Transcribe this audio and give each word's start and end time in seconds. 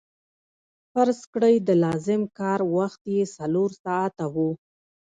فرض 0.91 1.19
کړئ 1.33 1.55
د 1.67 1.69
لازم 1.83 2.21
کار 2.39 2.59
وخت 2.75 2.99
چې 3.15 3.31
څلور 3.37 3.69
ساعته 3.83 4.25
وو 4.33 4.49